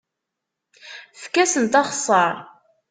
[1.15, 2.35] Efk-asent axeṣṣar.